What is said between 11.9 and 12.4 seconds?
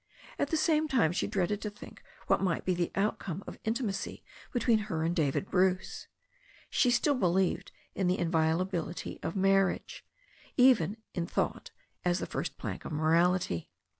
as the